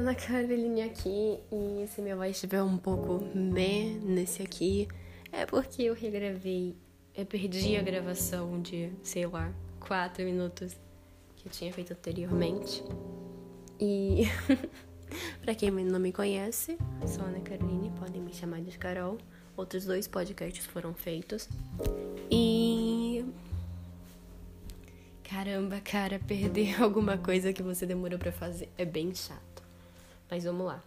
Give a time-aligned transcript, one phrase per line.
[0.00, 4.88] Ana Caroline aqui e se minha voz estiver um pouco meh nesse aqui,
[5.30, 6.74] é porque eu regravei,
[7.14, 10.74] eu perdi a gravação de, sei lá, 4 minutos
[11.36, 12.82] que eu tinha feito anteriormente.
[13.78, 14.22] E
[15.44, 19.18] pra quem não me conhece, sou Ana Caroline, podem me chamar de Carol.
[19.54, 21.46] Outros dois podcasts foram feitos.
[22.30, 23.22] E
[25.28, 29.49] Caramba, cara, perder alguma coisa que você demorou para fazer é bem chato.
[30.30, 30.80] Mas vamos lá.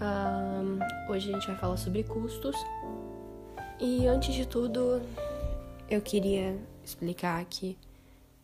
[0.00, 0.78] Um,
[1.10, 2.54] hoje a gente vai falar sobre custos.
[3.80, 5.02] E antes de tudo,
[5.90, 7.76] eu queria explicar que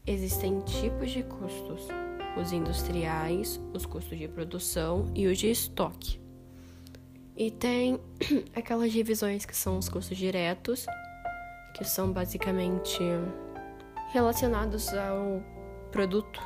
[0.07, 1.87] existem tipos de custos:
[2.41, 6.21] os industriais, os custos de produção e os de estoque.
[7.37, 8.01] E tem
[8.55, 10.85] aquelas divisões que são os custos diretos,
[11.75, 13.01] que são basicamente
[14.11, 15.43] relacionados ao
[15.91, 16.41] produto,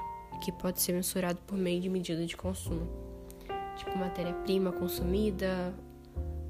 [0.45, 3.06] que pode ser mensurado por meio de medida de consumo,
[3.77, 5.75] tipo matéria-prima consumida,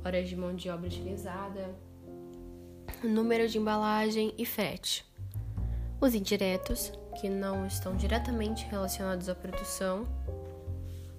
[0.05, 1.75] horas de mão de obra utilizada,
[3.03, 5.05] número de embalagem e frete.
[6.01, 10.07] Os indiretos, que não estão diretamente relacionados à produção,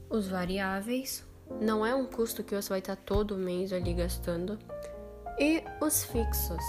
[0.10, 1.26] os variáveis,
[1.60, 4.58] não é um custo que você vai estar todo mês ali gastando,
[5.40, 6.64] e os fixos.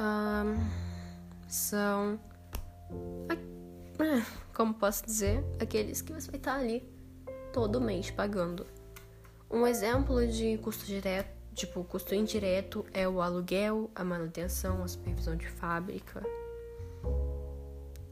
[0.00, 0.56] Um,
[1.48, 2.18] são.
[3.28, 5.44] Ah, como posso dizer?
[5.60, 6.94] Aqueles que você vai estar ali
[7.54, 8.66] todo mês pagando.
[9.48, 15.36] Um exemplo de custo direto, tipo, custo indireto é o aluguel, a manutenção, a supervisão
[15.36, 16.20] de fábrica.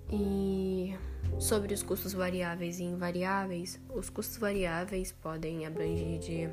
[0.08, 0.96] E
[1.40, 6.48] sobre os custos variáveis e invariáveis, os custos variáveis podem abranger de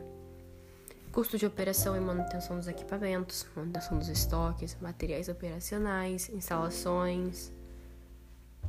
[1.12, 7.52] custo de operação e manutenção dos equipamentos, manutenção dos estoques, materiais operacionais, instalações.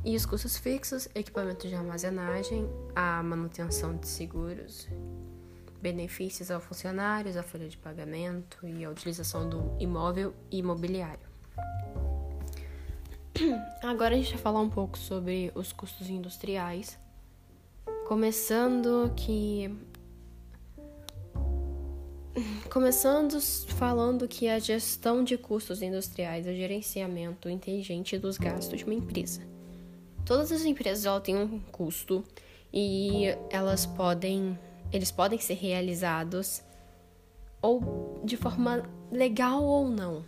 [0.03, 4.87] E os custos fixos, equipamento de armazenagem, a manutenção de seguros,
[5.79, 11.29] benefícios aos funcionários, a folha de pagamento e a utilização do imóvel e imobiliário.
[13.83, 16.97] Agora a gente vai falar um pouco sobre os custos industriais.
[18.07, 19.69] Começando que
[22.71, 23.39] Começando
[23.75, 28.93] falando que a gestão de custos industriais é o gerenciamento inteligente dos gastos de uma
[28.93, 29.50] empresa.
[30.25, 32.23] Todas as empresas elas têm um custo
[32.73, 34.57] e elas podem,
[34.91, 36.61] eles podem ser realizados
[37.61, 40.23] ou de forma legal ou não.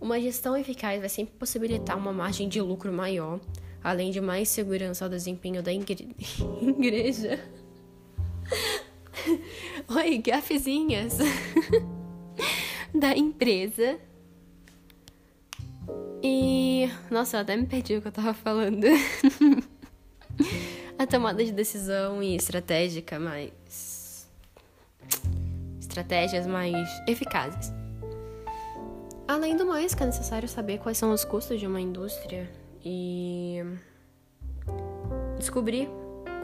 [0.00, 3.38] Uma gestão eficaz vai sempre possibilitar uma margem de lucro maior,
[3.82, 7.38] além de mais segurança ao desempenho da igreja.
[9.88, 11.18] Oi, gafezinhas
[12.94, 13.98] da empresa.
[17.10, 18.86] Nossa, eu até me perdi o que eu tava falando.
[20.96, 24.28] A tomada de decisão e estratégica mais.
[25.80, 27.72] Estratégias mais eficazes.
[29.26, 32.48] Além do mais, que é necessário saber quais são os custos de uma indústria
[32.84, 33.58] e
[35.36, 35.88] descobrir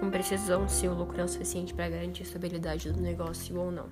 [0.00, 3.70] com precisão se o lucro é o suficiente para garantir a estabilidade do negócio ou
[3.70, 3.88] não.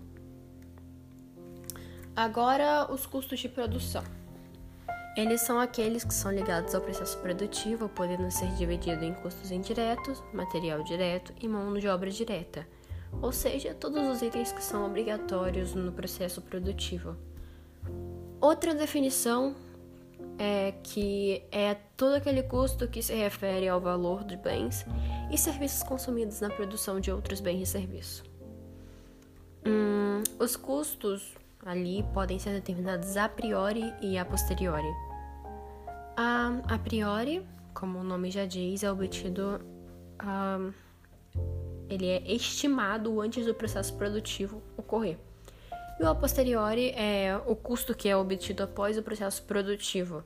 [2.17, 4.03] Agora, os custos de produção.
[5.17, 10.23] Eles são aqueles que são ligados ao processo produtivo, podendo ser divididos em custos indiretos,
[10.33, 12.67] material direto e mão de obra direta,
[13.23, 17.17] ou seja, todos os itens que são obrigatórios no processo produtivo.
[18.41, 19.55] Outra definição
[20.37, 24.85] é que é todo aquele custo que se refere ao valor de bens
[25.31, 28.25] e serviços consumidos na produção de outros bens e serviços.
[29.65, 34.93] Hum, os custos ali podem ser determinados a priori e a posteriori.
[36.17, 39.61] A, a priori, como o nome já diz, é obtido.
[41.89, 45.19] ele é estimado antes do processo produtivo ocorrer.
[45.99, 50.25] E o a posteriori é o custo que é obtido após o processo produtivo.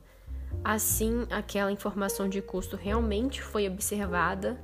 [0.63, 4.59] Assim, aquela informação de custo realmente foi observada,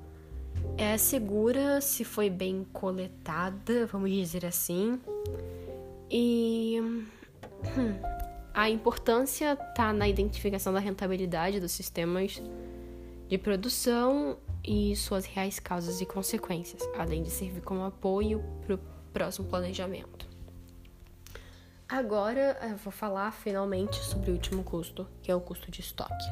[0.77, 4.99] é segura se foi bem coletada, vamos dizer assim.
[6.17, 7.05] E hum,
[8.53, 12.41] a importância está na identificação da rentabilidade dos sistemas
[13.27, 18.79] de produção e suas reais causas e consequências, além de servir como apoio para o
[19.11, 20.25] próximo planejamento.
[21.89, 26.25] Agora eu vou falar finalmente sobre o último custo, que é o custo de estoque.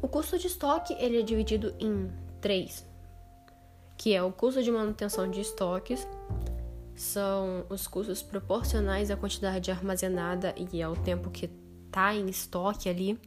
[0.00, 2.86] O custo de estoque ele é dividido em três,
[3.98, 6.08] que é o custo de manutenção de estoques,
[7.00, 11.48] são os custos proporcionais à quantidade armazenada e ao tempo que
[11.86, 13.18] está em estoque ali.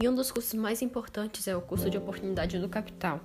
[0.00, 3.20] E um dos custos mais importantes é o custo de oportunidade do capital,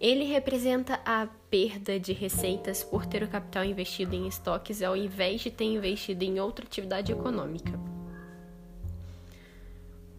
[0.00, 5.40] Ele representa a perda de receitas por ter o capital investido em estoques ao invés
[5.40, 7.78] de ter investido em outra atividade econômica.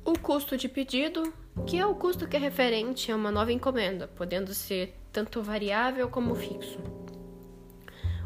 [0.04, 1.34] O custo de pedido,
[1.66, 6.10] que é o custo que é referente a uma nova encomenda, podendo ser tanto variável
[6.10, 6.80] como fixo.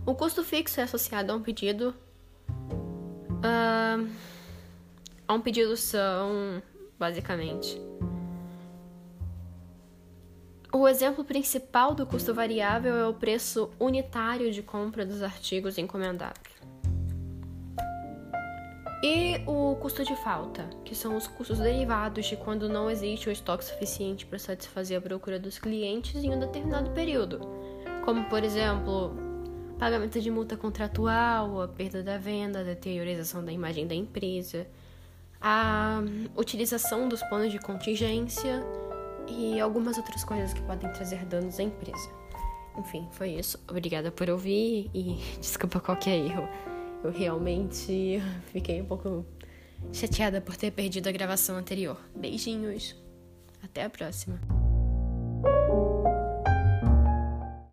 [0.05, 1.93] O custo fixo é associado a um pedido.
[2.49, 4.09] Uh,
[5.27, 6.61] a um pedido são,
[6.97, 7.79] basicamente,
[10.73, 16.51] o exemplo principal do custo variável é o preço unitário de compra dos artigos encomendados.
[19.03, 23.31] E o custo de falta, que são os custos derivados de quando não existe o
[23.31, 27.39] estoque suficiente para satisfazer a procura dos clientes em um determinado período,
[28.05, 29.30] como por exemplo,
[29.81, 34.67] pagamento de multa contratual, a perda da venda, a deteriorização da imagem da empresa,
[35.41, 36.03] a
[36.35, 38.63] utilização dos planos de contingência
[39.27, 42.11] e algumas outras coisas que podem trazer danos à empresa.
[42.77, 43.59] Enfim, foi isso.
[43.67, 46.47] Obrigada por ouvir e desculpa qualquer erro.
[47.03, 48.21] Eu realmente
[48.53, 49.25] fiquei um pouco
[49.91, 51.99] chateada por ter perdido a gravação anterior.
[52.15, 52.95] Beijinhos.
[53.63, 54.39] Até a próxima.